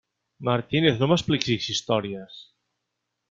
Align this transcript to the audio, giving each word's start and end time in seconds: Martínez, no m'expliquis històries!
Martínez, 0.47 0.97
no 1.01 1.09
m'expliquis 1.11 1.69
històries! 1.75 2.39